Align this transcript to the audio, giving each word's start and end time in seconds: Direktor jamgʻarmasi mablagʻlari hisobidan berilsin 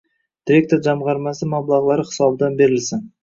Direktor 0.51 0.79
jamgʻarmasi 0.87 1.49
mablagʻlari 1.53 2.07
hisobidan 2.09 2.57
berilsin 2.65 3.05